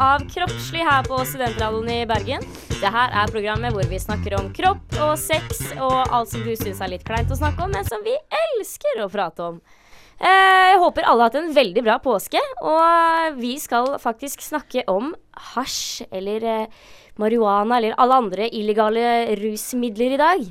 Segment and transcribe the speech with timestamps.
[0.00, 2.42] av Kroppslig her på Studentradioen i Bergen.
[2.80, 6.52] Det her er programmet hvor vi snakker om kropp og sex og alt som du
[6.58, 9.60] syns er litt kleint å snakke om, men som vi elsker å prate om.
[10.18, 14.84] Eh, Jeg håper alle har hatt en veldig bra påske, og vi skal faktisk snakke
[14.90, 15.12] om
[15.54, 16.66] hasj eller eh,
[17.20, 20.46] marihuana eller alle andre illegale rusmidler i dag.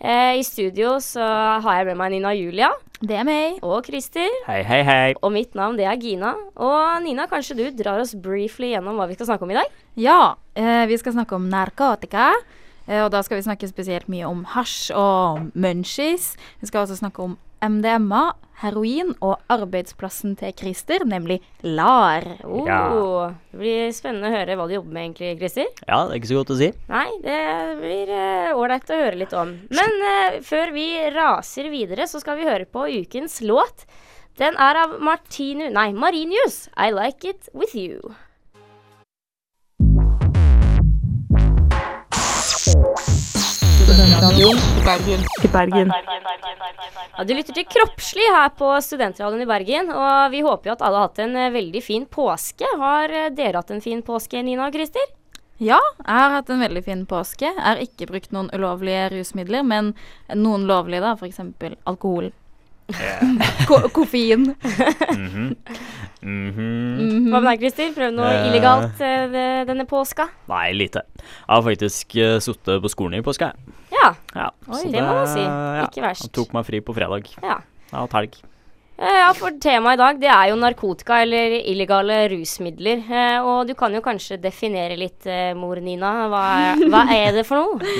[0.00, 1.20] Eh, I studio så
[1.60, 2.70] har jeg med meg Nina Julia
[3.04, 3.58] Det er meg.
[3.62, 4.28] og Christer.
[4.46, 5.14] Hei, hei, hei.
[5.20, 6.34] Og mitt navn det er Gina.
[6.56, 9.68] Og Nina, kanskje du drar oss briefly gjennom hva vi skal snakke om i dag?
[10.00, 12.30] Ja, eh, vi skal snakke om narkotika.
[12.88, 16.32] Eh, og da skal vi snakke spesielt mye om hasj og munchies.
[16.60, 22.26] Vi skal også snakke om MDMA, heroin og arbeidsplassen til Christer, nemlig LAR.
[22.44, 22.80] Oh, Ja.
[23.50, 25.68] Det blir spennende å høre hva du jobber med egentlig, Christer.
[25.86, 26.70] Ja, det er ikke så godt å si.
[26.90, 27.40] Nei, det
[27.80, 28.14] blir
[28.56, 29.56] ålreit uh, å høre litt om.
[29.72, 30.86] Men uh, før vi
[31.16, 33.86] raser videre, så skal vi høre på ukens låt.
[34.40, 35.68] Den er av Martinu...
[35.74, 36.68] Nei, Marinius.
[36.76, 38.14] I like it with you.
[47.16, 49.90] Ja, du lytter til Kroppslig her på Studentradioen i Bergen.
[49.90, 52.68] Og vi håper jo at alle har hatt en eh, veldig fin påske.
[52.78, 55.10] Har eh, dere hatt en fin påske, Nina og Christer?
[55.58, 57.50] Ja, jeg har hatt en veldig fin påske.
[57.50, 59.92] Jeg har ikke brukt noen ulovlige rusmidler, men
[60.38, 61.16] noen lovlige, da.
[61.18, 61.42] F.eks.
[61.90, 62.30] alkohol.
[63.68, 64.50] Ko koffein.
[65.14, 65.46] Mhm.
[66.20, 67.30] Mhm.
[67.32, 67.92] Hva med deg, Christer?
[67.96, 70.26] Prøvd noe uh, illegalt uh, denne påska?
[70.50, 71.02] Nei, lite.
[71.16, 73.52] Jeg har faktisk uh, sittet på skolen i påska.
[73.54, 73.76] jeg.
[73.94, 74.10] Ja.
[74.36, 75.40] Ja, Oi, så det må man si.
[75.42, 76.26] ja, Ikke verst.
[76.28, 77.30] Jeg tok meg fri på fredag.
[77.42, 77.60] ja.
[77.90, 78.36] Jeg har hatt helg.
[79.00, 83.00] Eh, Ja, for temaet i dag det er jo narkotika eller illegale rusmidler.
[83.08, 86.10] Eh, og du kan jo kanskje definere litt, eh, mor Nina.
[86.28, 87.94] Hva er, hva er det for noe?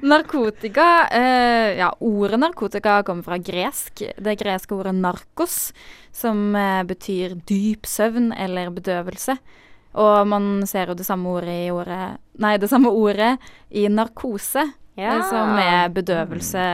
[0.00, 4.00] Narkotika eh, Ja, ordet narkotika kommer fra gresk.
[4.16, 5.72] Det greske ordet narkos,
[6.16, 6.56] som
[6.88, 9.36] betyr dyp søvn eller bedøvelse.
[9.96, 13.36] Og man ser jo det samme ordet i ordet Nei, det samme ordet
[13.72, 14.64] i narkose,
[14.96, 15.20] Ja.
[15.28, 16.64] som er bedøvelse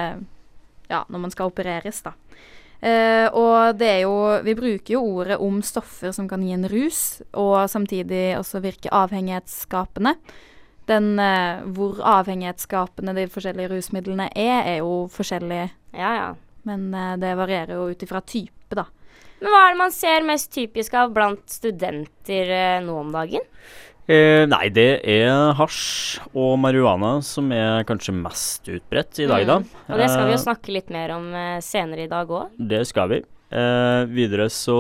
[0.90, 2.12] Ja, når man skal opereres, da.
[2.82, 6.66] Eh, og det er jo Vi bruker jo ordet om stoffer som kan gi en
[6.68, 10.16] rus, og samtidig også virke avhengighetsskapende.
[10.90, 16.32] Den eh, hvor avhengighetsskapende de forskjellige rusmidlene er, er jo forskjellig, ja, ja.
[16.66, 18.88] men eh, det varierer jo ut ifra type, da.
[19.42, 23.46] Men hva er det man ser mest typisk av blant studenter eh, nå om dagen?
[24.10, 29.60] Eh, nei, det er hasj og marihuana som er kanskje mest utbredt i dag, da.
[29.62, 29.76] Mm.
[29.94, 32.50] Og det skal vi jo Eh, snakke litt mer om eh, senere i dag òg.
[32.58, 33.20] Det skal vi.
[33.52, 34.74] Eh, videre så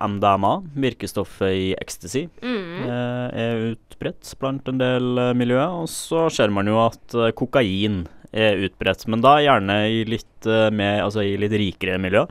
[0.00, 2.82] MDMA, virkestoffet i ecstasy, Mm.
[2.86, 5.82] eh, er utbredt blant en del eh, miljøer.
[5.82, 11.02] Og så ser man jo at kokain er utbredt, men da gjerne i litt, mer,
[11.04, 12.24] altså i litt rikere miljø.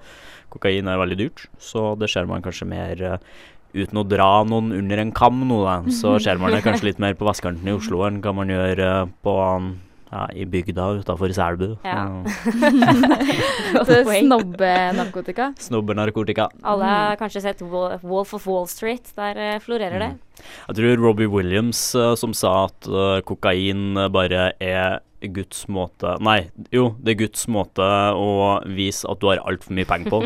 [0.52, 3.20] Kokain er veldig dyrt, så det ser man kanskje mer
[3.74, 5.78] uten å dra noen under en kam nå, da.
[5.94, 8.84] Så ser man det kanskje litt mer på vestkanten i Oslo enn hva man gjør
[8.86, 9.36] eh, på
[10.14, 11.72] ja, i bygda utafor Selbu.
[11.82, 12.06] Ja.
[13.74, 15.48] Det er snobbenarkotika.
[15.58, 16.52] Snobbenarkotika.
[16.62, 19.10] Alle har kanskje sett Wolf of Wall Street.
[19.18, 20.12] Der eh, florerer det.
[20.68, 22.90] Jeg tror Robbie Williams eh, som sa at
[23.26, 25.02] kokain bare er
[25.32, 27.86] Guds måte Nei, jo, det er Guds måte
[28.18, 30.20] å vise at du har altfor mye penger på.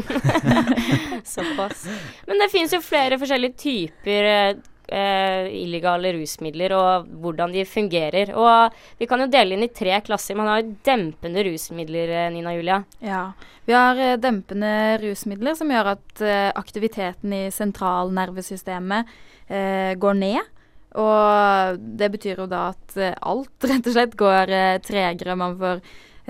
[1.36, 1.86] Såpass.
[2.28, 4.50] Men det finnes jo flere forskjellige typer eh,
[4.88, 8.34] eh, illegale rusmidler, og hvordan de fungerer.
[8.38, 10.38] Og vi kan jo dele inn i tre klasser.
[10.40, 12.82] Man har jo dempende rusmidler, eh, Nina Julia.
[13.04, 13.32] Ja.
[13.68, 20.54] Vi har eh, dempende rusmidler som gjør at eh, aktiviteten i sentralnervesystemet eh, går ned.
[20.98, 25.38] Og det betyr jo da at eh, alt rett og slett går eh, tregere.
[25.38, 25.82] Man får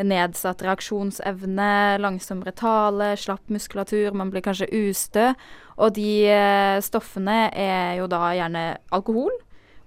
[0.05, 5.31] nedsatt reaksjonsevne, langsommere tale, slapp muskulatur, man blir kanskje ustø.
[5.77, 9.33] Og de eh, stoffene er jo da gjerne alkohol,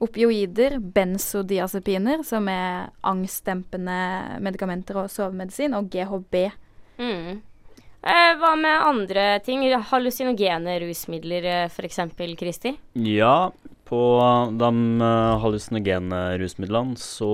[0.01, 6.47] opioider, benzodiazepiner, som er angstdempende medikamenter og sovemedisin, og GHB.
[7.01, 7.41] Mm.
[8.01, 9.67] Eh, hva med andre ting?
[9.91, 12.01] Hallusinogene rusmidler, f.eks.
[12.41, 12.73] Kristi?
[12.97, 13.51] Ja,
[13.91, 14.01] på
[14.55, 14.69] de
[15.03, 17.29] eh, hallusinogene rusmidlene så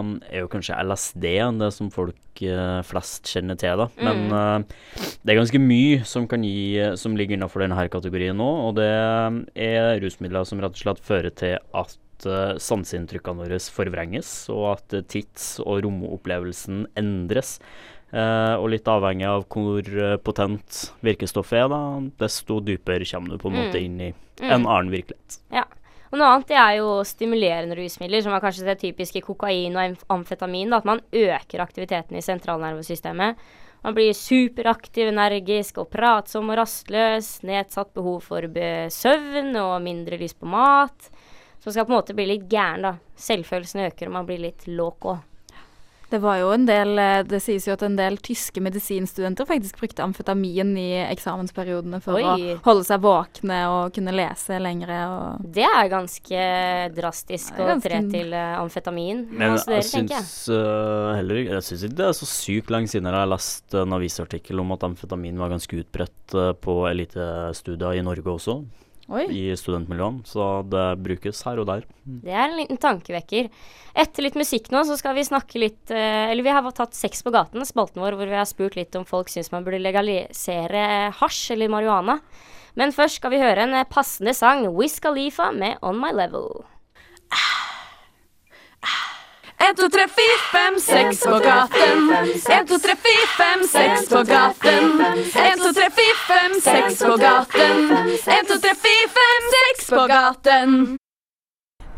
[0.00, 1.26] um, er jo kanskje LSD
[1.60, 3.86] det som folk eh, flest kjenner til, da.
[4.00, 8.48] Men eh, det er ganske mye som kan gi som ligger innenfor denne kategorien nå,
[8.70, 11.96] og det er rusmidler som rett og slett fører til at
[12.26, 17.58] uh, sanseinntrykkene våre forvrenges, og at eh, tids- og romopplevelsen endres.
[18.08, 21.80] Eh, og litt avhengig av hvor eh, potent virkestoffet er, da,
[22.24, 23.60] desto dypere kommer du på en Mm.
[23.66, 24.50] måte inn i Mm.
[24.54, 25.36] en annen virkelighet.
[25.52, 25.64] Ja.
[26.08, 30.04] Og noe annet det er jo stimulerende rusmidler, som er kanskje det typiske kokain og
[30.14, 30.72] amfetamin.
[30.72, 33.42] Da, at man øker aktiviteten i sentralnervesystemet.
[33.84, 37.42] Man blir superaktiv, energisk og pratsom og rastløs.
[37.46, 38.48] Nedsatt behov for
[38.90, 41.10] søvn og mindre lyst på mat.
[41.58, 42.94] Så man skal på en måte bli litt gæren, da.
[43.18, 45.18] Selvfølelsen øker, og man blir litt loco.
[46.08, 49.80] Det var jo en del eh, Det sies jo at en del tyske medisinstudenter faktisk
[49.80, 52.24] brukte amfetamin i eksamensperiodene for Oi.
[52.24, 56.42] å holde seg våkne og kunne lese lengre og Det er ganske
[56.96, 57.78] drastisk er ganske...
[57.78, 59.24] å tre til eh, amfetamin.
[59.28, 63.10] Men jeg syns uh, heller ikke Jeg syns ikke det er så sykt lenge siden
[63.10, 68.32] jeg har lest en avisartikkel om at amfetamin var ganske utbredt på elitestudier i Norge
[68.32, 68.60] også,
[69.08, 69.24] Oi.
[69.32, 70.24] i studentmiljøene.
[70.28, 71.86] Så det brukes her og der.
[72.04, 73.48] Det er en liten tankevekker.
[73.98, 77.24] Etter litt musikk nå, så skal vi snakke litt eh, Eller vi har tatt Sex
[77.24, 81.12] på gaten, spalten vår, hvor vi har spurt litt om folk syns man burde legalisere
[81.18, 82.18] hasj eller marihuana.
[82.78, 86.60] Men først skal vi høre en passende sang, Wiz Khalifa med On My Level.
[89.58, 92.12] En, to, tre, fire, fem, seks på gaten.
[92.58, 95.00] En, to, tre, fire, fem, seks på gaten.
[95.46, 97.90] En, to, tre, fire, fem, seks på gaten.
[98.36, 100.78] En, to, tre, fire, fem, seks på gaten.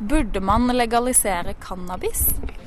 [0.01, 2.25] Burde man legalisere cannabis?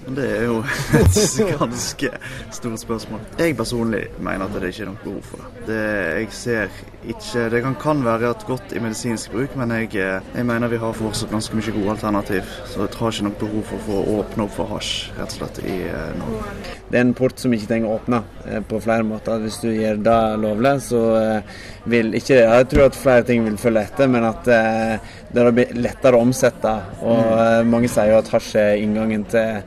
[0.07, 0.59] Det er jo
[0.99, 2.09] et ganske
[2.51, 3.23] stort spørsmål.
[3.39, 5.63] Jeg personlig mener at det ikke er noe behov for det.
[5.71, 5.79] det
[6.19, 10.29] jeg ser ikke Det kan, kan være et godt i medisinsk bruk, men jeg, eh,
[10.35, 12.53] jeg mener vi har fortsatt ganske mye gode alternativ.
[12.69, 15.61] Så jeg har ikke noe behov for å åpne opp for hasj, rett og slett,
[15.67, 16.53] i eh, Norge.
[16.89, 19.43] Det er en port som ikke trenger å åpne eh, på flere måter.
[19.43, 21.03] Hvis du gjør det lovlig, så
[21.89, 24.47] vil ikke Jeg tror at flere ting vil følge etter, men at
[25.33, 26.73] det blir lettere å omsette.
[27.01, 29.61] Og eh, mange sier jo at hasj er inngangen til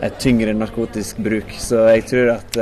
[0.00, 1.52] et tyngre narkotisk bruk.
[1.60, 2.60] Så jeg tror at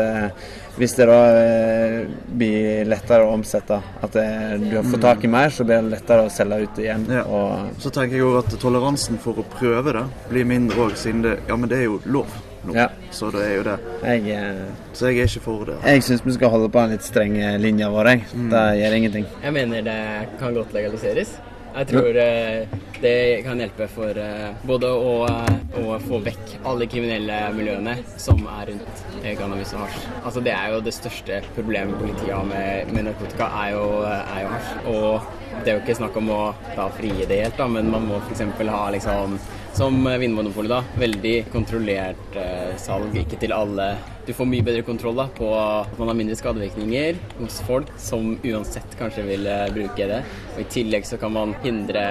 [0.78, 2.02] hvis det da eh,
[2.38, 4.26] blir lettere å omsette, at det,
[4.62, 7.06] du har fått tak i mer, så blir det lettere å selge ut igjen.
[7.18, 7.24] Ja.
[7.26, 11.24] Og Så tenker jeg òg at toleransen for å prøve det blir mindre òg, siden
[11.26, 12.30] det Ja, men det er jo lov
[12.66, 12.76] nå.
[12.76, 12.88] Ja.
[13.14, 13.76] Så det er jo det.
[14.04, 15.78] jeg eh, Så jeg er ikke for det.
[15.86, 18.12] Jeg syns vi skal holde på den litt strenge linja vår.
[18.14, 18.48] Jeg.
[18.54, 19.28] Det gjør ingenting.
[19.44, 20.00] Jeg mener det
[20.40, 21.38] kan godt legaliseres.
[21.78, 26.88] Jeg tror eh, det kan hjelpe for eh, både å, eh, å få vekk alle
[26.90, 29.04] kriminelle miljøene som er rundt
[29.38, 30.08] cannabis og hasj.
[30.24, 34.42] Altså Det er jo det største problemet politiet har med, med narkotika, er jo, er
[34.42, 34.72] jo hasj.
[34.90, 36.40] Og det er jo ikke snakk om å
[36.72, 38.42] da frie det helt, da, men man må f.eks.
[38.72, 39.38] ha liksom
[39.76, 40.80] som Vinmonopolet, da.
[41.00, 43.90] Veldig kontrollert eh, salg, ikke til alle.
[44.26, 48.34] Du får mye bedre kontroll da, på at man har mindre skadevirkninger hos folk som
[48.42, 50.22] uansett kanskje vil eh, bruke det.
[50.56, 52.04] Og I tillegg så kan man hindre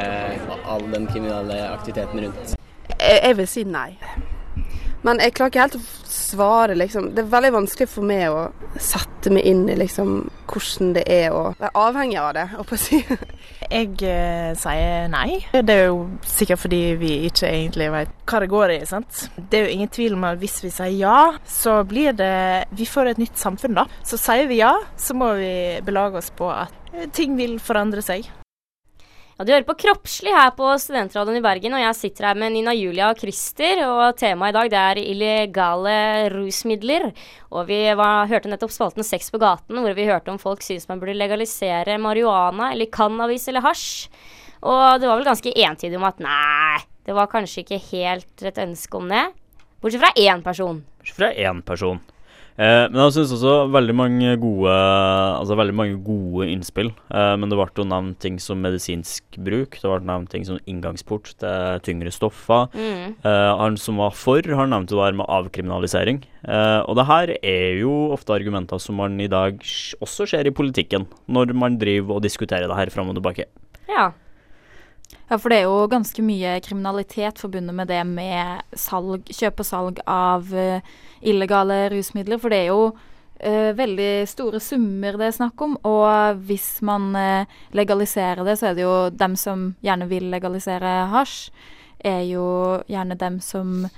[0.66, 2.58] all den kriminelle aktiviteten rundt.
[2.98, 3.92] Jeg vil si nei.
[5.06, 7.12] Men jeg klarer ikke helt å svare, liksom.
[7.16, 8.48] Det er veldig vanskelig for meg å
[8.82, 10.16] sette meg inn i liksom
[10.48, 12.46] hvordan det er å være avhengig av det,
[12.82, 13.02] si.
[13.68, 15.42] Jeg eh, sier nei.
[15.52, 18.80] Det er jo sikkert fordi vi ikke egentlig vet hva det går i.
[18.88, 19.26] sant?
[19.38, 22.88] Det er jo ingen tvil om at hvis vi sier ja, så blir det Vi
[22.88, 23.88] får et nytt samfunn, da.
[24.08, 25.54] Så sier vi ja, så må vi
[25.86, 28.30] belage oss på at eh, ting vil forandre seg.
[29.38, 32.56] Ja, Du hører på Kroppslig her på Studentradioen i Bergen, og jeg sitter her med
[32.56, 33.84] Nina Julia og Christer.
[33.86, 35.98] Og temaet i dag det er illegale
[36.34, 37.12] rusmidler.
[37.54, 40.90] Og vi var, hørte nettopp spalten Sex på gaten, hvor vi hørte om folk syns
[40.90, 44.10] man burde legalisere marihuana eller cannabis eller hasj.
[44.66, 48.58] Og det var vel ganske entydig om at nei, det var kanskje ikke helt et
[48.66, 49.28] ønske om det.
[49.86, 50.82] Bortsett fra én person.
[50.98, 52.02] Bortsett Fra én person.
[52.58, 56.90] Eh, men jeg syns også veldig mange gode Altså veldig mange gode innspill.
[57.14, 59.78] Eh, men det ble jo nevnt ting som medisinsk bruk.
[59.78, 62.68] Det ble nevnt ting som inngangsport til tyngre stoffer.
[62.74, 63.14] Mm.
[63.22, 66.24] Eh, han som var for, han nevnte jo det her med avkriminalisering.
[66.48, 69.62] Eh, og det her er jo ofte argumenter som man i dag
[70.02, 73.46] også ser i politikken, når man driver og diskuterer det her fram og tilbake.
[73.88, 74.12] Ja.
[75.30, 79.68] Ja, for det er jo ganske mye kriminalitet forbundet med det med salg, kjøp og
[79.68, 80.80] salg av eh,
[81.28, 82.40] illegale rusmidler.
[82.40, 82.84] For det er jo
[83.40, 85.76] eh, veldig store summer det er snakk om.
[85.84, 90.94] Og hvis man eh, legaliserer det, så er det jo dem som gjerne vil legalisere
[91.12, 91.50] hasj,
[92.08, 92.46] er jo
[92.88, 93.90] gjerne dem som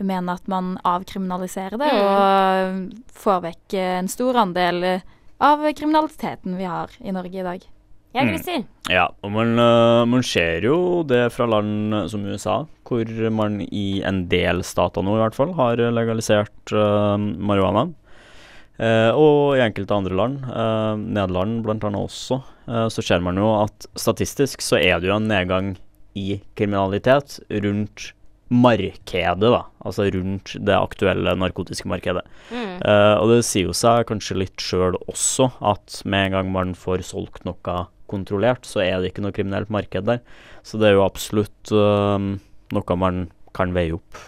[0.00, 2.06] mener at man avkriminaliserer det, Mm.
[2.08, 5.02] og får vekk en stor andel
[5.44, 7.66] av kriminaliteten vi har i Norge i dag.
[8.10, 8.64] Ja, Mm.
[8.90, 14.02] Ja, og man, øh, man ser jo det fra land som USA, hvor man i
[14.02, 17.92] en del stater nå i hvert fall har legalisert uh, marihuana.
[18.80, 23.46] Uh, og i enkelte andre land, uh, Nederland annet også, uh, så ser man jo
[23.60, 25.74] at statistisk så er det jo en nedgang
[26.16, 28.10] i kriminalitet rundt
[28.50, 29.62] markedet, da.
[29.86, 32.24] Altså rundt det aktuelle narkotiske markedet.
[32.50, 32.80] Mm.
[32.82, 36.74] Uh, og det sier jo seg kanskje litt sjøl også, at med en gang man
[36.74, 40.20] får solgt noe kontrollert, så er det ikke noe kriminelt marked der.
[40.66, 42.18] Så det er jo absolutt uh,
[42.74, 43.24] noe man
[43.56, 44.20] kan veie opp.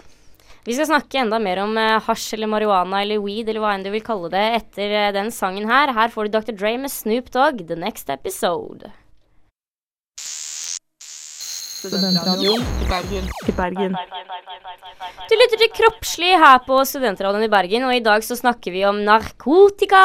[0.63, 3.83] Vi skal snakke enda mer om uh, hasj eller marihuana eller weed eller hva enn
[3.83, 5.91] du vil kalle det etter uh, den sangen her.
[5.95, 6.55] Her får du Dr.
[6.55, 8.93] Dre med Snoop Dogg, The Next Episode.
[11.83, 13.25] Studentradioen i Bergen.
[13.47, 13.95] I Bergen.
[15.27, 18.85] Du lytter til Kroppslig her på Studentradioen i Bergen, og i dag så snakker vi
[18.87, 20.03] om narkotika.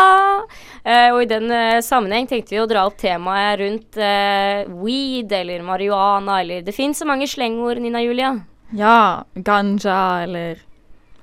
[0.83, 5.35] Eh, og i den eh, sammenheng tenkte vi å dra opp temaet rundt eh, weed
[5.39, 8.35] eller marihuana eller Det fins så mange slengord, Nina Julia.
[8.75, 10.65] Ja, ganja eller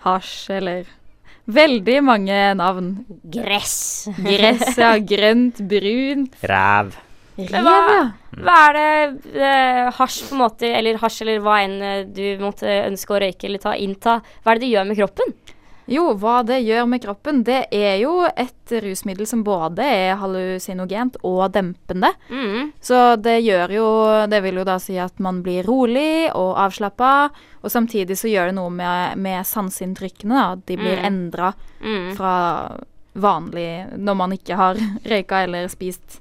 [0.07, 0.85] hasj eller
[1.45, 2.87] Veldig mange navn.
[3.29, 4.07] Gress.
[4.17, 4.95] Gress, ja.
[4.97, 6.39] Grønt, brunt.
[6.41, 6.95] Ræv.
[7.37, 8.03] Rev, hva, ja.
[8.39, 12.23] hva er det eh, hasj på en måte, eller hasj eller hva enn eh, du
[12.39, 15.33] måtte ønske å røyke eller ta, innta, hva er det det gjør med kroppen?
[15.85, 21.19] Jo, hva det gjør med kroppen, det er jo et rusmiddel som både er hallusinogent
[21.21, 22.09] og dempende.
[22.33, 22.71] Mm.
[22.81, 23.85] Så det gjør jo
[24.31, 27.11] Det vil jo da si at man blir rolig og avslappa,
[27.61, 30.41] og samtidig så gjør det noe med, med sanseinntrykkene.
[30.55, 31.05] at De blir Mm.
[31.05, 31.53] endra
[31.85, 32.15] Mm.
[32.17, 32.33] fra
[33.13, 34.75] vanlig når man ikke har
[35.11, 36.19] røyka eller spist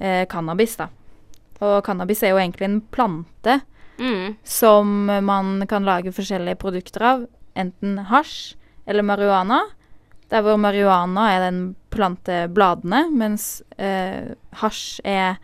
[0.00, 0.88] eh, cannabis, da.
[1.60, 3.60] Og cannabis er jo egentlig en plante
[3.96, 4.34] Mm.
[4.42, 7.26] som man kan lage forskjellige produkter av.
[7.54, 8.56] Enten hasj
[8.90, 9.60] eller marihuana.
[10.30, 15.36] Der hvor marihuana er den plantebladene, mens eh, hasj er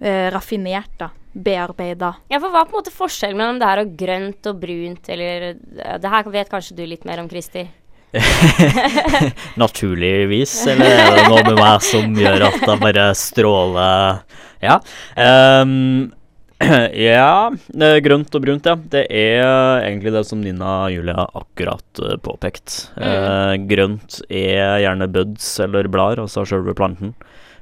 [0.00, 1.08] eh, raffinert, da.
[1.36, 2.14] Bearbeida.
[2.32, 5.08] Ja, for hva er på en måte forskjellen mellom det her og grønt og brunt,
[5.08, 5.54] eller
[6.00, 7.66] Det her vet kanskje du litt mer om, Kristi?
[9.62, 14.22] Naturligvis, eller er det noe med meg som gjør at det bare stråler
[14.64, 14.78] Ja.
[15.16, 16.12] Um,
[16.96, 18.76] ja, eh, grønt og brunt, ja.
[18.80, 19.42] Det er
[19.84, 22.78] egentlig det som Nina og Julia akkurat uh, påpekt.
[22.96, 27.12] Eh, grønt er gjerne buds eller blader, altså selve planten,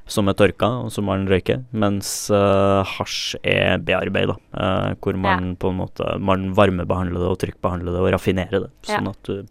[0.07, 1.65] som er tørka, og som man røyker.
[1.75, 7.39] Mens uh, hasj er bearbeida, uh, hvor man på en måte Man varmebehandler det og
[7.43, 8.95] trykkbehandler det og raffinerer det, Ja.
[8.95, 9.43] sånn at du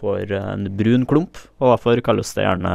[0.00, 2.72] får en brun klump, og derfor kalles det gjerne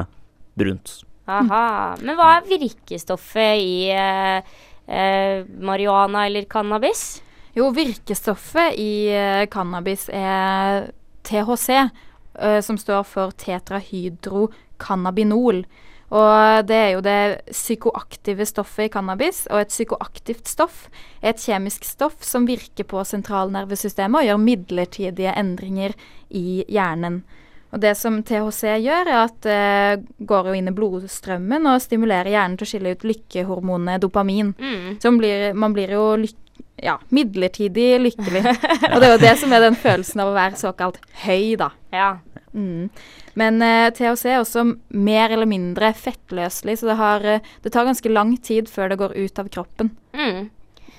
[0.56, 0.88] brunt.
[1.26, 1.96] Aha.
[2.06, 4.40] Men hva er virkestoffet i eh,
[4.86, 7.22] eh, marihuana eller cannabis?
[7.58, 10.92] Jo, virkestoffet i eh, cannabis er
[11.26, 15.66] THC, eh, som står for tetrahydrocannabinol.
[16.16, 19.44] Og det er jo det psykoaktive stoffet i cannabis.
[19.52, 20.86] Og et psykoaktivt stoff
[21.22, 25.98] er et kjemisk stoff som virker på sentralnervesystemet og gjør midlertidige endringer
[26.30, 27.24] i hjernen.
[27.76, 32.32] Og det som THC gjør, er at det går jo inn i blodstrømmen og stimulerer
[32.32, 34.54] hjernen til å skille ut lykkehormonet dopamin.
[34.56, 34.96] Mm.
[35.02, 36.40] Så man blir, man blir jo lyk
[36.84, 38.44] ja, midlertidig lykkelig.
[38.92, 41.72] Og det er jo det som er den følelsen av å være såkalt høy, da.
[41.96, 42.10] Ja.
[42.56, 42.90] Mm.
[43.40, 44.64] Men uh, THC er også
[44.96, 49.00] mer eller mindre fettløselig, så det, har, uh, det tar ganske lang tid før det
[49.02, 49.92] går ut av kroppen.
[50.16, 50.48] Mm.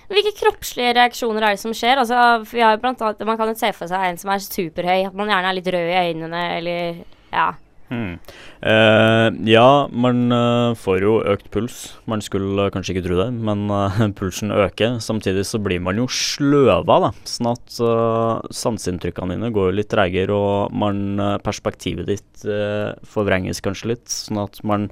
[0.07, 1.99] Hvilke kroppslige reaksjoner er det som skjer?
[1.99, 2.19] Altså,
[2.53, 5.09] vi har jo blant annet, man kan jo se for seg en som er superhøy,
[5.09, 7.01] at man gjerne er litt rød i øynene, eller
[7.33, 7.49] ja.
[7.91, 11.77] Eh, ja, man eh, får jo økt puls.
[12.11, 13.67] Man skulle eh, kanskje ikke tro det, men
[14.19, 14.99] pulsen øker.
[15.05, 17.13] Samtidig så blir man jo sløva, da.
[17.29, 23.95] Sånn at uh, sanseinntrykkene dine går litt tregere, og man, perspektivet ditt uh, forvrenges kanskje
[23.95, 24.07] litt.
[24.11, 24.91] Sånn at man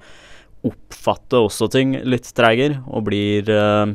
[0.64, 3.90] oppfatter også ting litt tregere, og blir uh,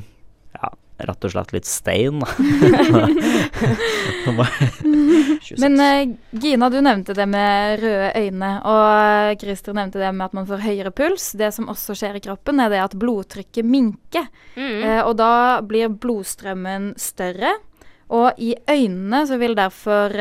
[0.60, 0.74] ja,
[1.08, 2.22] rett og slett litt stein.
[5.58, 8.84] Men eh, Gina, du nevnte det med røde øyne, og
[9.32, 11.32] eh, Christer nevnte det med at man får høyere puls.
[11.40, 14.30] Det som også skjer i kroppen, er det at blodtrykket minker.
[14.56, 14.78] Mm.
[14.84, 15.34] Eh, og da
[15.66, 17.56] blir blodstrømmen større,
[18.10, 20.16] og i øynene så vil derfor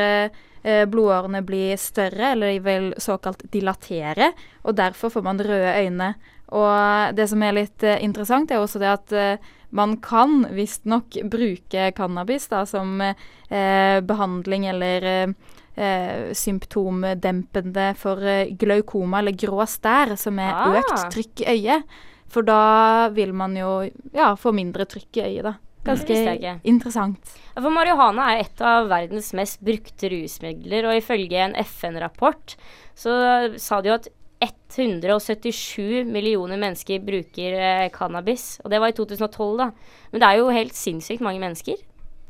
[0.91, 4.27] blodårene bli større, eller de vil såkalt dilatere,
[4.67, 6.11] og derfor får man røde øyne.
[6.55, 11.17] Og det som er litt eh, interessant, er også det at eh, man kan visstnok
[11.29, 15.33] bruke cannabis da, som eh, behandling eller eh,
[15.77, 20.75] eh, symptomdempende for eh, glaukoma eller grå stær, som er Ah.
[20.81, 21.83] økt trykk i øyet.
[22.29, 25.53] For da vil man jo ja, få mindre trykk i øyet, da.
[25.85, 27.31] Ganske interessant.
[27.55, 32.55] For marihuana er et av verdens mest brukte rusmidler, og ifølge en FN-rapport
[32.99, 33.13] så
[33.57, 38.59] sa de jo at 177 millioner mennesker bruker eh, cannabis.
[38.63, 39.71] Og det var i 2012, da.
[40.11, 41.79] Men det er jo helt sinnssykt mange mennesker.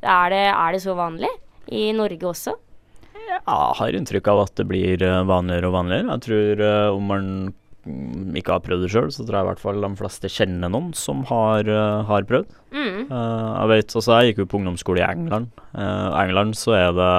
[0.01, 1.29] Er det, er det så vanlig?
[1.69, 2.55] I Norge også?
[3.29, 6.15] Jeg har inntrykk av at det blir eh, vanligere og vanligere.
[6.15, 7.27] Jeg tror eh, om man
[7.85, 10.73] mm, ikke har prøvd det sjøl, så tror jeg i hvert fall de fleste kjenner
[10.73, 12.57] noen som har, uh, har prøvd.
[12.73, 13.05] Mm.
[13.11, 15.53] Uh, jeg vet, altså jeg gikk jo på ungdomsskole i England.
[15.75, 17.13] Uh, England så er det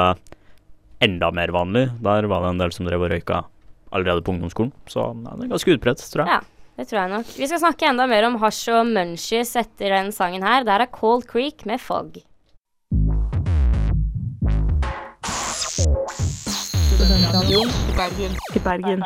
[1.06, 1.87] enda mer vanlig.
[2.02, 3.44] Der var det en del som drev og røyka
[3.92, 4.73] allerede på ungdomsskolen.
[4.90, 6.38] Så ja, det er ganske utbredt, tror jeg.
[6.38, 7.30] Ja, det tror jeg nok.
[7.37, 10.66] Vi skal snakke enda mer om hasj og munchies etter den sangen her.
[10.68, 12.20] Der er Cold Creek med Fog.
[17.50, 17.52] I
[17.97, 18.35] Bergen.
[18.64, 19.00] Bergen.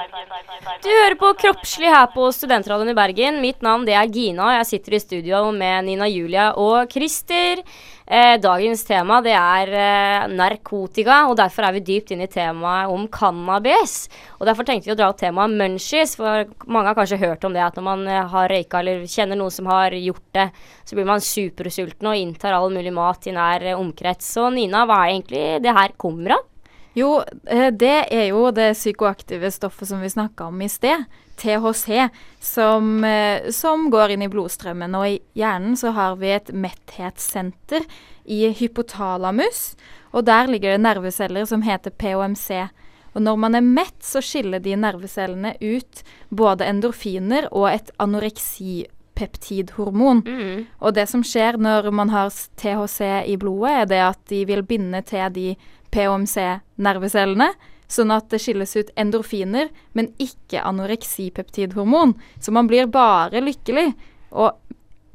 [0.85, 3.39] Du hører på Kroppslig her på Studentradioen i Bergen.
[3.41, 7.63] Mitt navn det er Gina, jeg sitter i studio med Nina Julia og Christer.
[8.05, 12.93] Eh, dagens tema det er eh, narkotika, og derfor er vi dypt inne i temaet
[12.93, 14.11] om cannabis.
[14.37, 17.57] Og Derfor tenkte vi å dra opp temaet munchies, for mange har kanskje hørt om
[17.57, 20.51] det at når man eh, har røyka eller kjenner noen som har gjort det,
[20.85, 24.35] så blir man supersulten og inntar all mulig mat i nær eh, omkrets.
[24.37, 26.51] Så Nina, hva er egentlig det her kommer av?
[26.95, 31.05] Jo, eh, det er jo det psykoaktive stoffet som vi snakka om i sted.
[31.37, 32.09] THC,
[32.41, 34.95] som, eh, som går inn i blodstrømmen.
[34.95, 37.83] Og i hjernen så har vi et metthetssenter
[38.25, 39.75] i hypotalamus.
[40.13, 42.69] Og der ligger det nerveceller som heter POMC.
[43.15, 50.23] Og når man er mett, så skiller de nervecellene ut både endorfiner og et anoreksipeptidhormon.
[50.27, 50.67] Mm.
[50.81, 54.63] Og det som skjer når man har THC i blodet, er det at de vil
[54.67, 55.57] binde til de
[55.95, 57.53] POMC-nervecellene,
[57.91, 62.17] sånn at det skilles ut endorfiner, men ikke anoreksipeptidhormon.
[62.41, 63.93] Så man blir bare lykkelig,
[64.35, 64.59] og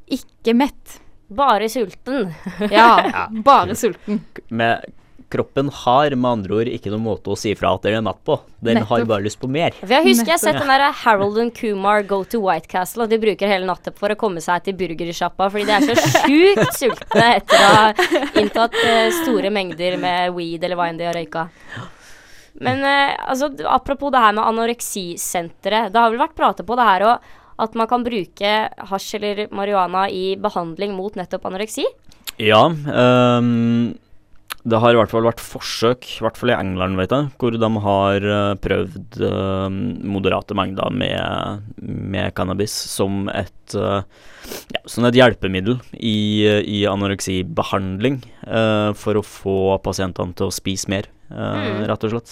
[0.10, 1.00] ikke mett.
[1.30, 2.32] Bare sulten.
[2.72, 4.24] Ja, bare sulten.
[4.50, 4.88] Med
[5.30, 8.22] kroppen har med andre ord ikke noen måte å si fra at den er natt
[8.26, 8.40] på.
[8.66, 9.76] Den har bare lyst på mer.
[9.78, 13.06] For jeg husker jeg har sett den der Harold and Kumar Go to White Castle,
[13.06, 16.26] og de bruker hele natta for å komme seg til burgersjappa fordi de er så
[16.26, 17.86] sjukt sultne etter å ha
[18.42, 21.48] inntatt eh, store mengder med weed eller hva enn de har røyka.
[22.60, 25.94] Men eh, altså, apropos det her med anoreksisenteret.
[25.94, 28.52] Det har vel vært pratet på det her òg, at man kan bruke
[28.90, 31.86] hasj eller marihuana i behandling mot nettopp anoreksi?
[32.40, 32.66] Ja.
[32.72, 33.98] ehm,
[34.68, 37.56] det har i hvert fall vært forsøk, i hvert fall i England, vet jeg, hvor
[37.56, 39.70] de har eh, prøvd uh,
[40.04, 44.02] moderate mengder med, med cannabis som et, uh,
[44.76, 50.92] ja, som et hjelpemiddel i, i anoreksibehandling uh, for å få pasientene til å spise
[50.92, 51.84] mer, Uh, Mm.
[51.86, 52.32] rett og slett.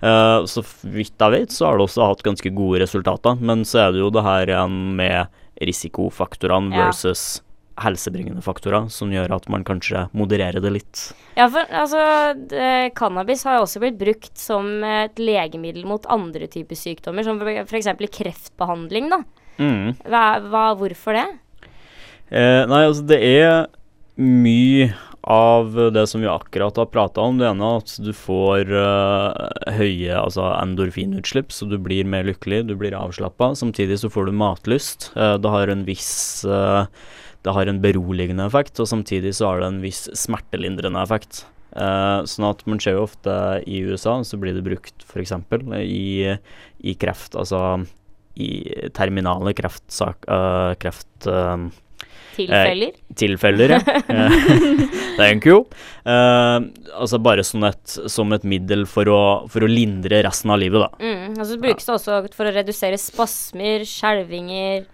[0.00, 3.82] Uh, så vidt jeg vet, så har det også hatt ganske gode resultater, men så
[3.82, 5.26] er det jo det her igjen med
[5.60, 6.86] risikofaktorene Ja.
[6.86, 7.42] versus
[7.82, 11.02] helsebringende faktorer som gjør at man kanskje modererer det litt.
[11.38, 12.02] Ja, for altså,
[12.50, 17.90] det, cannabis har også blitt brukt som et legemiddel mot andre typer sykdommer, som f.eks.
[17.94, 19.22] i kreftbehandling, da.
[19.58, 19.98] Mm.
[20.06, 21.26] Hva, hva, hvorfor det?
[22.28, 23.68] Eh, nei, altså det er
[24.18, 24.90] mye
[25.28, 27.38] av det som vi akkurat har prata om.
[27.38, 32.62] Det ene er at du får uh, høye altså endorfinutslipp, så du blir mer lykkelig,
[32.70, 33.52] du blir avslappa.
[33.58, 35.10] Samtidig så får du matlyst.
[35.16, 36.86] Uh, det har en viss eh,
[37.46, 41.44] Det har en beroligende effekt, og samtidig så har det en viss smertelindrende effekt.
[41.78, 43.32] Uh, sånn at man ser jo ofte
[43.68, 45.34] i USA, så blir det brukt f.eks.
[45.84, 46.34] I,
[46.80, 47.84] i kreft, altså
[48.38, 48.50] i
[48.94, 50.26] terminale kreftsak...
[50.30, 51.10] Uh, kreft...
[51.26, 51.68] Uh,
[52.38, 52.92] Tilfeller?
[53.18, 53.78] tilfeller, ja.
[55.18, 55.64] Thank you.
[56.06, 60.60] Uh, altså bare sånn et, som et middel for å, for å lindre resten av
[60.62, 61.02] livet, da.
[61.02, 64.86] Mm, og så brukes det også for å redusere spasmer, skjelvinger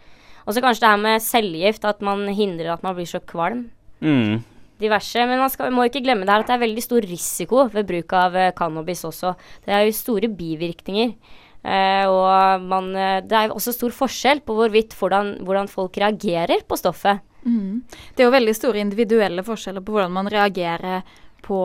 [0.45, 3.69] Og så kanskje det her med cellegift, at man hindrer at man blir så kvalm.
[4.05, 4.43] Mm.
[4.83, 5.25] Diverse.
[5.29, 7.89] Men man skal, må ikke glemme det her at det er veldig stor risiko ved
[7.89, 9.35] bruk av eh, cannabis også.
[9.65, 11.17] Det er jo store bivirkninger.
[11.65, 15.97] Uh, og man, eh, det er jo også stor forskjell på hvorvidt hvordan, hvordan folk
[15.97, 17.23] reagerer på stoffet.
[17.45, 17.81] Mm.
[18.13, 21.01] Det er jo veldig store individuelle forskjeller på hvordan man reagerer
[21.45, 21.61] på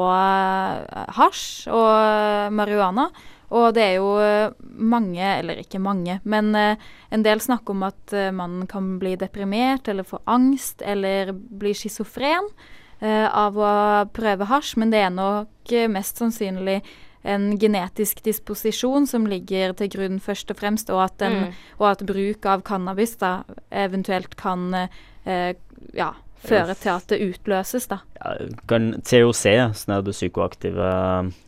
[1.15, 3.09] hasj og marihuana.
[3.49, 6.75] Og det er jo eh, mange, eller ikke mange, men eh,
[7.09, 11.73] en del snakker om at eh, man kan bli deprimert eller få angst eller bli
[11.73, 12.51] schizofren
[13.01, 13.71] eh, av å
[14.13, 16.81] prøve hasj, men det er nok mest sannsynlig
[17.27, 21.57] en genetisk disposisjon som ligger til grunn først og fremst, og at, en, Mm.
[21.81, 24.73] og at bruk av cannabis da eventuelt kan
[25.25, 25.51] eh,
[25.93, 27.99] ja, føre til at det utløses, da.
[28.21, 28.37] Ja,
[28.71, 30.87] kan THC, sånn er det psykoaktive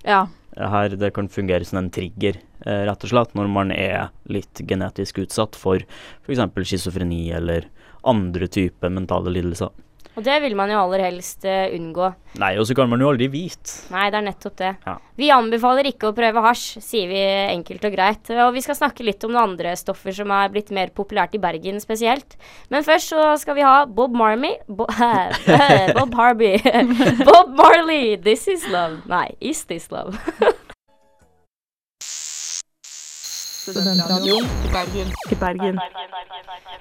[0.04, 0.26] Ja.
[0.58, 4.64] Her, det kan fungere som en trigger, eh, rett og slett, når man er litt
[4.68, 5.84] genetisk utsatt for
[6.26, 6.44] f.eks.
[6.64, 7.70] schizofreni eller
[8.04, 9.72] andre typer mentale lidelser.
[10.18, 12.10] Og det vil man jo aller helst uh, unngå.
[12.42, 13.74] Nei, og så kan man jo aldri vite.
[13.94, 14.72] Nei, det er nettopp det.
[14.88, 14.96] Ja.
[15.20, 18.32] Vi anbefaler ikke å prøve hasj, sier vi enkelt og greit.
[18.36, 21.42] Og vi skal snakke litt om noen andre stoffer som er blitt mer populært i
[21.44, 22.36] Bergen spesielt.
[22.74, 24.88] Men først så skal vi ha Bob Marley Bo
[25.98, 26.58] Bob Harby.
[27.28, 29.04] Bob Marley, 'This Is Love'.
[29.12, 30.20] Nei, 'Is This Love'?
[33.72, 35.12] Studentradioen i Bergen.
[35.32, 35.80] I Bergen.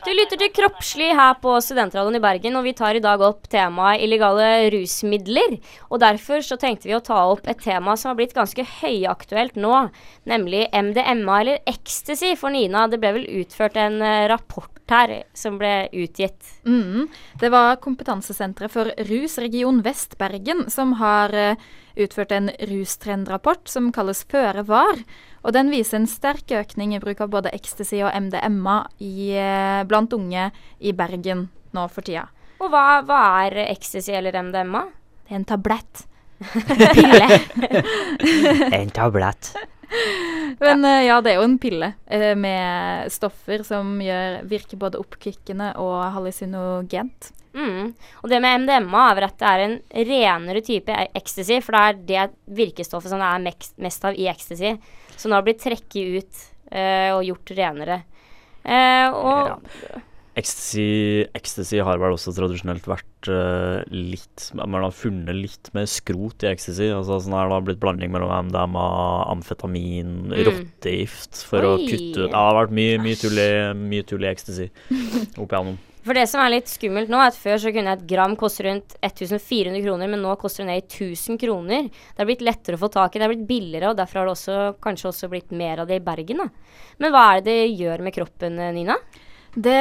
[0.04, 3.46] Du lytter til Kroppslig her på Studentradioen i Bergen, og vi tar i dag opp
[3.52, 5.58] temaet illegale rusmidler.
[5.90, 9.58] Og derfor så tenkte vi å ta opp et tema som har blitt ganske høyaktuelt
[9.60, 9.86] nå,
[10.30, 12.88] nemlig MDMA eller ecstasy for Nina.
[12.90, 16.56] Det ble vel utført en eh, rapport her som ble utgitt.
[16.66, 17.06] Mm.
[17.38, 21.68] Det var Kompetansesenteret for rus region Vest-Bergen som har eh,
[22.00, 24.98] utført en rustrendrapport som kalles Føre var.
[25.40, 29.80] Og den viser en sterk økning i bruk av både ecstasy og MDMA i, eh,
[29.88, 32.26] blant unge i Bergen nå for tida.
[32.60, 34.84] Og hva, hva er ecstasy eller MDMA?
[35.24, 36.06] Det er en tablett.
[36.96, 37.28] Pille.
[38.80, 39.52] En tablett.
[40.60, 41.00] Men ja.
[41.02, 45.96] ja, det er jo en pille eh, med stoffer som gjør, virker både oppkvikkende og
[46.14, 47.32] hallusinogent.
[47.56, 47.90] Mm.
[48.22, 49.76] Og det med MDMA er vel at det er en
[50.10, 54.28] renere type e- ecstasy, for det er det virkestoffet som det er mest av i
[54.30, 54.76] ecstasy.
[55.20, 58.02] Som nå har blitt trekket ut eh, og gjort renere.
[58.64, 59.60] Eh, og
[60.38, 66.46] Ecstasy, ecstasy har vel også tradisjonelt vært uh, litt Man har funnet litt mer skrot
[66.46, 66.86] i ecstasy.
[66.94, 68.86] Altså sånn her det har blitt blanding mellom MDMA,
[69.34, 70.36] amfetamin, Mm.
[70.46, 71.88] rottegift for å Oi.
[71.90, 74.70] kutte ut Det har vært mye, mye tull i ecstasy
[75.42, 75.76] opp igjennom.
[76.00, 78.64] For det som er litt skummelt nå, er at før så kunne et gram koste
[78.64, 81.90] rundt 1400 kroner, men nå koster det ned i 1000 kroner.
[81.90, 84.30] Det har blitt lettere å få tak i, det har blitt billigere, og derfor har
[84.30, 86.78] det også, kanskje også blitt mer av det i Bergen, da.
[87.04, 88.96] Men hva er det det gjør med kroppen, eh, Nina?
[89.50, 89.74] Det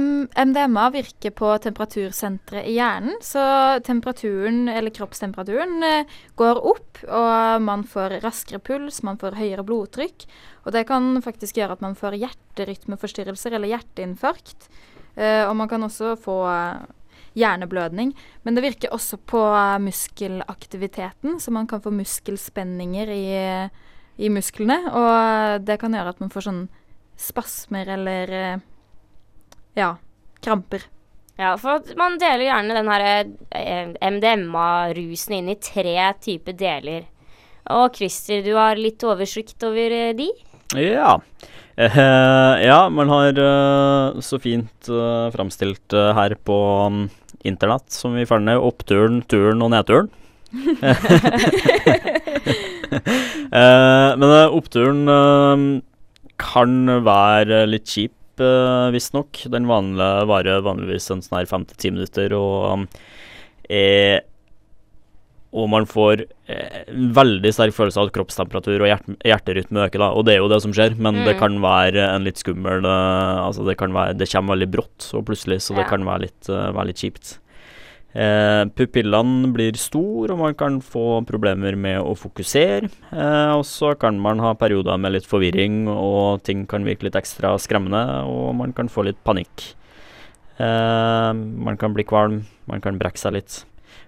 [0.00, 3.42] MDMA virker på temperatursenteret i hjernen, så
[3.84, 10.24] temperaturen, eller kroppstemperaturen, eh, går opp, og man får raskere puls, man får høyere blodtrykk.
[10.64, 14.70] Og det kan faktisk gjøre at man får hjerterytmeforstyrrelser eller hjerteinfarkt.
[15.16, 16.82] Eh, og man kan også få eh,
[17.38, 18.12] hjerneblødning.
[18.44, 23.26] Men det virker også på eh, muskelaktiviteten, så man kan få muskelspenninger i,
[24.20, 24.80] i musklene.
[24.90, 26.64] Og det kan gjøre at man får sånn
[27.20, 28.30] spasmer eller
[29.76, 29.94] ja,
[30.40, 30.86] kramper.
[31.40, 37.08] Ja, for man deler gjerne den her MDMA-rusen inn i tre typer deler.
[37.70, 40.28] Og Christer, du har litt oversikt over de?
[40.76, 41.20] Ja.
[41.80, 46.56] Eh, ja, man har eh, så fint uh, framstilt eh, her på
[46.86, 47.04] um,
[47.46, 50.10] internett, som vi følger ned, oppturen, turen og nedturen.
[53.50, 55.62] Eh, men eh, oppturen eh,
[56.38, 56.72] kan
[57.06, 59.40] være litt kjip, uh, visstnok.
[59.50, 62.84] Den vanlige varer vanligvis en sånn her fem til ti minutter, og um,
[63.66, 64.22] er
[65.52, 69.98] og man får eh, veldig sterk følelse av at kroppstemperatur og hjert hjerterytme øker.
[69.98, 71.38] da, Og det er jo det som skjer, men det Mm.
[71.40, 75.24] kan være en litt skummel eh, Altså det kan være, det kommer veldig brått og
[75.26, 75.90] plutselig, så det Ja.
[75.90, 77.38] kan være litt, uh, være litt kjipt.
[78.14, 82.90] Eh, pupillene blir store, og man kan få problemer med å fokusere.
[83.12, 87.14] Eh, og så kan man ha perioder med litt forvirring, og ting kan virke litt
[87.14, 89.74] ekstra skremmende, og man kan få litt panikk.
[90.58, 93.64] Man kan bli kvalm, man kan brekke seg litt.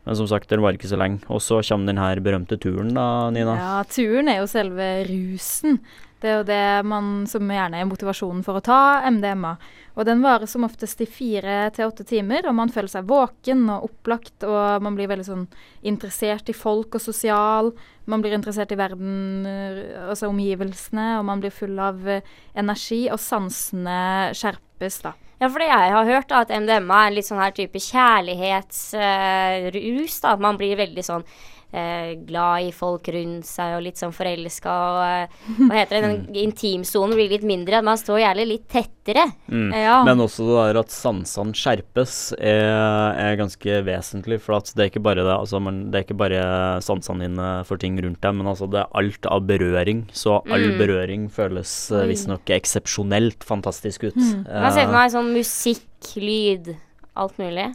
[0.06, 1.22] Men som sagt, den var ikke så lenge.
[1.32, 3.58] Og så kommer den her berømte turen, da, Nina.
[3.58, 5.78] Ja, turen er jo selve rusen.
[6.22, 9.56] Det er jo det man som gjerne er motivasjonen for å ta MDMA.
[9.98, 13.64] Og den varer som oftest i fire til åtte timer, og man føler seg våken
[13.74, 15.48] og opplagt, og man blir veldig sånn
[15.82, 17.72] interessert i folk og sosial.
[18.06, 22.22] Man blir interessert i verden, eh, altså omgivelsene, og man blir full av eh,
[22.54, 25.16] energi, og sansene skjerpes, da.
[25.42, 30.20] Ja, fordi jeg har hørt da, at MDMA er en litt sånn her type kjærlighetsrus.
[30.22, 31.24] da, at man blir veldig sånn
[31.72, 36.02] eh, glad i folk rundt seg og litt sånn forelska og eh, Hva heter det?
[36.06, 37.80] Den intimsonen blir litt mindre.
[37.80, 39.24] At man står gjerne litt tettere.
[39.48, 39.70] Mm.
[39.74, 39.96] Ja.
[40.06, 44.40] Men også det der at sansene skjerpes er, er ganske vesentlig.
[44.44, 46.42] For at det er ikke bare det, altså man, det er ikke bare
[46.84, 50.06] sansene dine for ting rundt deg, men altså det er alt av berøring.
[50.12, 50.78] Så all Mm.
[50.78, 54.14] berøring føles uh, visstnok eksepsjonelt fantastisk ut.
[54.16, 54.44] Mm.
[54.46, 56.70] Man ser for Eh, meg sånn musikk, lyd,
[57.18, 57.66] alt mulig.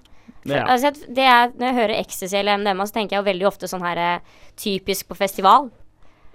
[0.46, 0.64] Ja.
[0.70, 3.68] Altså, det er, når jeg hører ecstasy eller MDMA, så tenker jeg jo veldig ofte
[3.68, 5.70] sånn her eh, typisk på festival.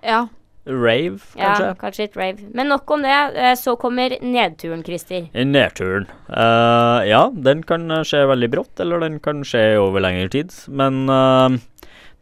[0.03, 0.27] Ja.
[0.67, 1.65] Rave, kanskje.
[1.67, 2.45] Ja, kanskje litt rave.
[2.55, 3.15] Men nok om det.
[3.35, 5.25] eh, Så kommer nedturen, Christer.
[5.35, 6.07] Nedturen.
[6.29, 10.55] Uh, ja, den kan skje veldig brått, eller den kan skje over lengre tid.
[10.69, 11.51] Men uh,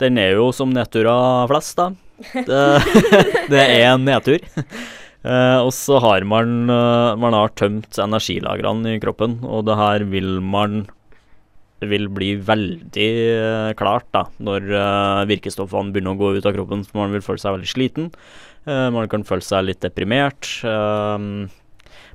[0.01, 1.91] den er jo som nedturer flest, da.
[2.33, 2.63] Det,
[3.53, 4.41] det er en nedtur.
[5.21, 10.39] Uh, og så har man Man har tømt energilagrene i kroppen, og det her vil
[10.41, 10.87] man
[11.89, 16.85] vil bli veldig eh, klart da, når uh, virkestoffene begynner å gå ut av kroppen.
[16.85, 18.11] For Man vil føle seg veldig sliten.
[18.69, 20.49] Uh, man kan føle seg litt deprimert.
[20.61, 21.49] Uh,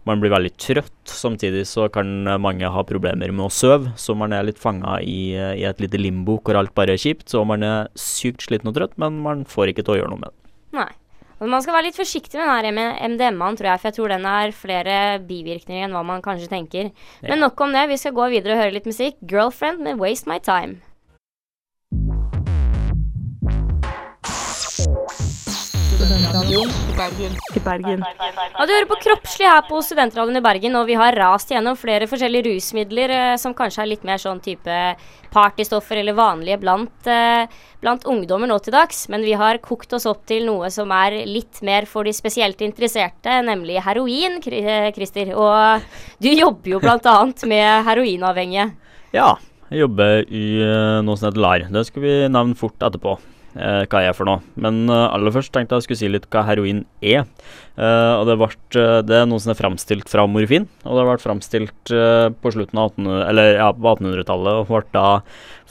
[0.05, 0.93] man blir veldig trøtt.
[1.09, 5.33] Samtidig så kan mange ha problemer med å sove, så man er litt fanga i,
[5.33, 7.25] i et lite limbo hvor alt bare er kjipt.
[7.33, 10.21] Så man er sykt sliten og trøtt, men man får ikke til å gjøre noe
[10.27, 10.53] med det.
[10.77, 10.91] Nei.
[11.39, 14.15] Og man skal være litt forsiktig med den her MDMA-en, tror jeg, for jeg tror
[14.15, 16.91] den har flere bivirkninger enn hva man kanskje tenker.
[17.25, 17.89] Men nok om det.
[17.91, 19.19] Vi skal gå videre og høre litt musikk.
[19.21, 20.79] 'Girlfriend' med 'Waste My Time'.
[26.15, 27.33] Studentradioen i Bergen.
[27.55, 28.03] I Bergen.
[28.55, 31.75] Ja, du hører på Kroppslig her på Studentradioen i Bergen, og vi har rast gjennom
[31.75, 34.77] flere forskjellige rusmidler eh, som kanskje er litt mer sånn type
[35.35, 37.51] partystoffer eller vanlige blant, eh,
[37.83, 39.09] blant ungdommer nå til dags.
[39.11, 42.63] Men vi har kokt oss opp til noe som er litt mer for de spesielt
[42.63, 45.35] interesserte, nemlig heroin, eh, Christer.
[45.35, 45.83] Og
[46.23, 47.19] du jobber jo bl.a.
[47.43, 48.71] med heroinavhengige.
[49.11, 49.33] Ja,
[49.67, 51.71] jeg jobber i eh, noe som heter LAR.
[51.75, 53.19] Det skal vi nevne fort etterpå.
[53.55, 54.43] Eh, hva jeg er for noe.
[54.59, 57.25] Men eh, aller først tenkte jeg skulle si litt hva heroin er.
[57.75, 61.05] Eh, og det, vart, eh, det er noe som er framstilt fra morfin, og det
[61.09, 65.07] ble framstilt eh, på slutten av 1800, eller, ja, på 1800-tallet og ble da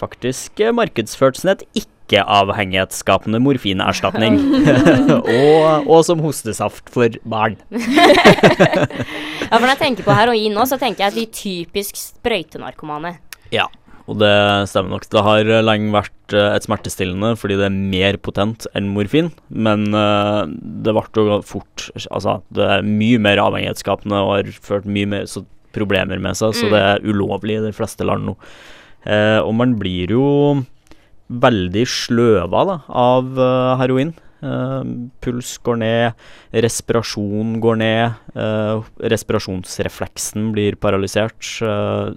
[0.00, 4.40] faktisk eh, markedsført som et ikke-avhengighetsskapende morfinerstatning.
[5.38, 7.60] og, og som hostesaft for barn.
[9.44, 13.12] Ja, for når jeg tenker på heroin nå, så tenker jeg at de typisk sprøytenarkomane.
[13.52, 13.68] Ja,
[14.04, 14.32] og det
[14.68, 15.06] stemmer nok.
[15.08, 19.86] Det har lenge vært eh, et smertestillende fordi det er mer potent enn morfin, men
[19.96, 20.42] eh,
[20.84, 25.26] det ble jo fort Altså, det er mye mer avhengighetsskapende og har ført mye mer
[25.30, 26.70] så problemer med seg, så Mm.
[26.70, 28.36] det er ulovlig i de fleste land nå.
[29.06, 30.26] Eh, og man blir jo
[31.32, 34.12] veldig sløva da, av eh, heroin.
[34.44, 34.84] Eh,
[35.24, 36.12] puls går ned,
[36.52, 38.82] respirasjon går ned, eh,
[39.14, 41.40] respirasjonsrefleksen blir paralysert.
[41.64, 42.12] eh,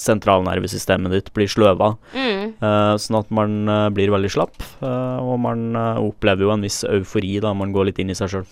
[0.00, 2.54] sentralnervesystemet ditt blir sløva, Mm.
[2.62, 4.56] Uh, sånn at man uh, blir veldig slapp.
[4.82, 8.32] uh, og man opplever jo en viss eufori da man går litt inn i seg
[8.32, 8.46] sjøl.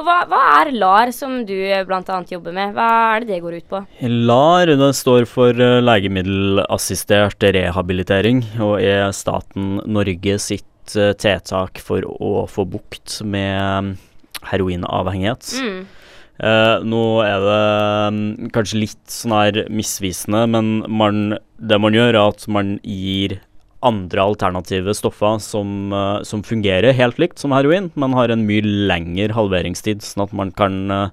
[0.00, 1.54] Hva, hva er LAR, som du
[1.86, 2.18] bl.a.
[2.30, 2.72] jobber med?
[2.76, 3.82] Hva er det det går ut på?
[4.08, 12.64] LAR det står for legemiddelassistert rehabilitering, og er staten Norge sitt tiltak for å få
[12.66, 13.96] bukt med
[14.48, 15.52] heroinavhengighet.
[15.60, 15.82] Mm.
[16.40, 17.60] Eh, nå er det
[18.16, 23.36] mm, kanskje litt sånn her misvisende, men man, det man gjør, er at man gir
[23.84, 28.64] andre alternative stoffer som, eh, som fungerer helt likt som heroin, men har en mye
[28.64, 31.10] lengre halveringstid, sånn at man kan, eh,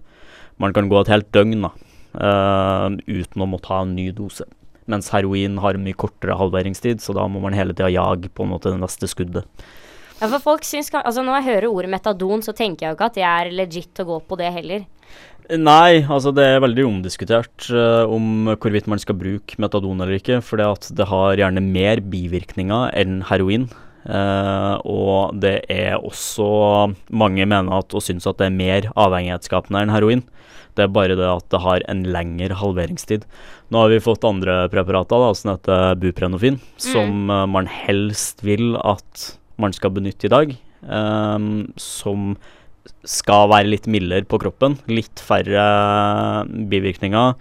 [0.63, 1.73] man kan gå et helt døgn da,
[2.15, 4.47] eh, uten å måtte ha en ny dose.
[4.87, 8.43] Mens heroin har en mye kortere halveringstid, så da må man hele tida jage på
[8.43, 9.43] en måte det neste skuddet.
[10.17, 13.09] Ja, for folk syns, altså Når jeg hører ordet metadon, så tenker jeg jo ikke
[13.11, 14.87] at det er legit å gå på det heller.
[15.47, 20.41] Nei, altså det er veldig omdiskutert uh, om hvorvidt man skal bruke metadon eller ikke,
[20.43, 23.69] for det har gjerne mer bivirkninger enn heroin.
[24.07, 26.45] Uh, og det er også
[27.11, 30.25] Mange mener at, og syns at det er mer avhengighetsskapende enn heroin.
[30.75, 33.25] Det er bare det at det har en lengre halveringstid.
[33.71, 38.75] Nå har vi fått andre preparater da, som heter buprenorfin, som uh, man helst vil
[38.83, 40.55] at man skal benytte i dag.
[40.87, 42.35] um, som
[43.07, 45.63] skal være litt mildere på kroppen, litt færre
[46.69, 47.33] bivirkninger,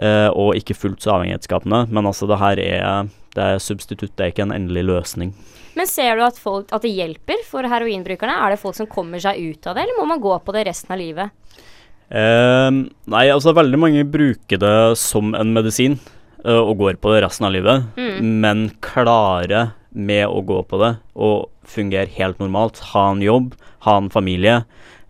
[0.00, 1.86] uh, og ikke fullt så avhengighetsskapende.
[1.92, 5.34] Men altså, det her er, det er substitutt, det er ikke en endelig løsning.
[5.78, 8.34] Men ser du at, folk, at det hjelper for heroinbrukerne?
[8.34, 10.64] Er det folk som kommer seg ut av det, eller må man gå på det
[10.70, 11.34] resten av livet?
[12.08, 15.98] Uh, nei, altså veldig mange bruker det som en medisin
[16.46, 18.40] uh, og går på det resten av livet, Mm.
[18.40, 23.54] men klarer med å gå på det og fungere helt normalt, ha en jobb,
[23.86, 24.62] ha en familie,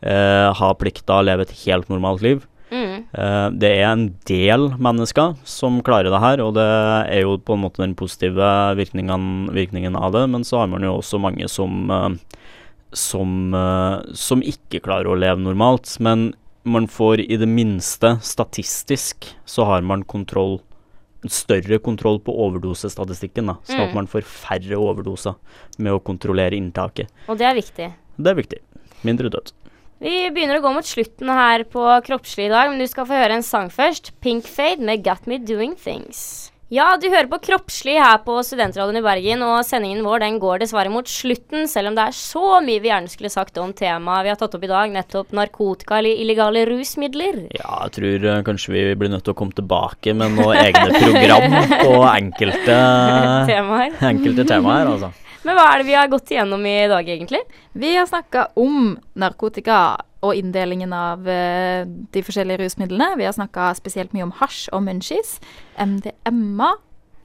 [0.02, 2.46] eh, ha å leve et helt normalt liv.
[2.72, 3.04] Mm.
[3.12, 6.68] Eh, det er en del mennesker som klarer det her, og det
[7.08, 10.84] er jo på en måte den positive virkningen, virkningen av det, men så har man
[10.84, 12.38] jo også mange som eh,
[12.92, 15.90] som, eh, som ikke klarer å leve normalt.
[16.00, 16.32] Men
[16.68, 20.58] man får i det minste statistisk så har man kontroll
[21.26, 23.94] større kontroll på overdosestatistikken, da, sånn at Mm.
[23.94, 25.34] man får færre overdoser
[25.78, 27.08] med å kontrollere inntaket.
[27.28, 27.92] Og det er viktig.
[28.20, 28.58] Det er viktig.
[29.04, 29.52] Mindre død.
[30.00, 33.18] Vi begynner å gå mot slutten her på Kroppslig i dag, men du skal få
[33.18, 34.12] høre en sang først.
[34.20, 36.52] Pink Fade med Got Me Doing Things.
[36.68, 40.60] Ja, du hører på Kroppslig her på Studentradioen i Bergen, og sendingen vår den går
[40.60, 44.26] dessverre mot slutten, selv om det er så mye vi gjerne skulle sagt om temaet
[44.26, 47.38] vi har tatt opp i dag, nettopp narkotika eller illegale rusmidler.
[47.56, 51.00] Ja, jeg tror uh, kanskje vi blir nødt til å komme tilbake med noen egne
[51.00, 52.76] program på enkelte,
[53.54, 53.96] Temaer.
[54.12, 55.10] enkelte temaer, altså.
[55.48, 57.40] Men hva er det vi har gått igjennom i dag, egentlig?
[57.80, 59.80] Vi har snakka om narkotika
[60.24, 63.12] og inndelingen av eh, de forskjellige rusmidlene.
[63.20, 65.36] Vi har snakka spesielt mye om hasj og munchies.
[65.78, 66.72] MDMA.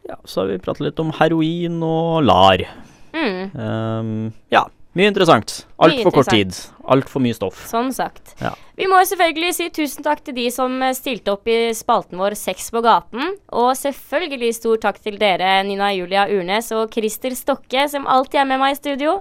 [0.09, 2.65] Ja, så har vi pratet litt om heroin og LAR.
[3.13, 4.63] Mm, Um, ja,
[4.97, 5.63] mye interessant.
[5.81, 6.53] Altfor kort tid.
[6.83, 7.63] Altfor mye stoff.
[7.69, 8.35] sånn sagt.
[8.41, 8.51] Ja.
[8.77, 12.35] Vi må selvfølgelig si tusen takk til de som eh, stilte opp i spalten vår
[12.37, 13.35] Sex på gaten.
[13.53, 18.49] Og selvfølgelig stor takk til dere, Nina Julia Urnes og Christer Stokke, som alltid er
[18.49, 19.19] med meg i studio.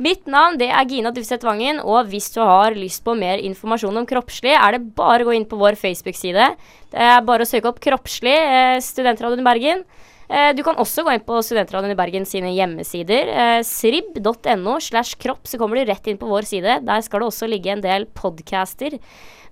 [0.00, 4.00] Mitt navn det er Gina Dufseth Vangen, og hvis du har lyst på mer informasjon
[4.00, 6.46] om kroppslig, er det bare å gå inn på vår Facebook-side.
[6.92, 9.84] Det er bare å søke opp Kroppslig, eh, Studentradioen i Bergen.
[10.30, 13.32] Eh, du kan også gå inn på Studentradioen i Bergen sine hjemmesider.
[13.34, 16.78] Eh, srib.no slash kropp, så kommer du rett inn på vår side.
[16.86, 19.00] Der skal det også ligge en del podcaster.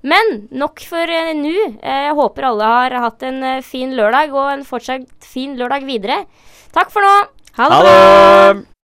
[0.06, 1.56] Men nok for eh, nå.
[1.82, 6.22] Eh, jeg håper alle har hatt en fin lørdag, og en fortsatt fin lørdag videre.
[6.74, 7.14] Takk for nå.
[7.58, 8.77] Ha det!